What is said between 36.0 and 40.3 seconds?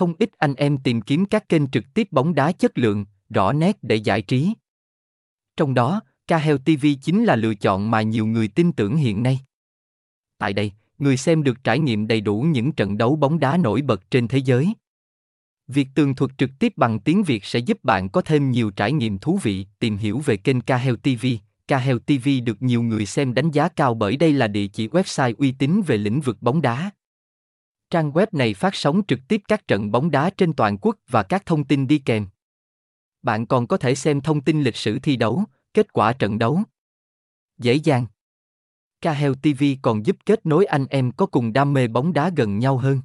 trận đấu. Dễ dàng. Kahel TV còn giúp